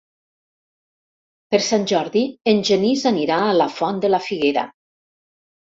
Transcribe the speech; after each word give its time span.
Per 1.51 1.59
Sant 1.67 1.85
Jordi 1.93 2.25
en 2.55 2.65
Genís 2.71 3.07
anirà 3.13 3.39
a 3.47 3.55
la 3.61 3.71
Font 3.79 4.05
de 4.07 4.13
la 4.17 4.23
Figuera. 4.31 4.71